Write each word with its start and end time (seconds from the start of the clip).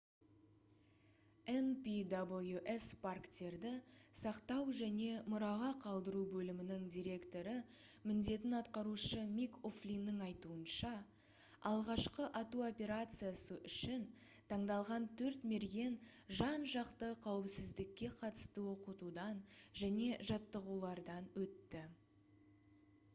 npws 1.63 2.85
парктерді 3.01 3.73
сақтау 4.21 4.71
және 4.77 5.09
мұраға 5.33 5.67
қалдыру 5.83 6.21
бөлімінің 6.31 6.87
директоры 6.95 7.53
міндетін 8.13 8.57
атқарушы 8.61 9.27
мик 9.35 9.59
о'флиннің 9.71 10.23
айтуынша 10.29 10.93
алғашқы 11.73 12.27
ату 12.43 12.65
операциясы 12.71 13.59
үшін 13.71 14.09
таңдалған 14.53 15.07
төрт 15.21 15.47
мерген 15.55 16.01
жан-жақты 16.41 17.11
қауіпсіздікке 17.27 18.13
қатысты 18.23 18.67
оқытудан 18.73 19.47
және 19.83 20.09
жаттығулардан 20.31 21.33
өтті 21.47 21.89